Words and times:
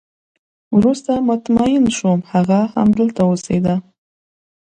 وروسته 0.77 1.11
مطمئن 1.29 1.83
شوم 1.97 2.19
چې 2.25 2.29
هغه 2.33 2.59
همدلته 2.75 3.21
اوسېده 3.29 3.75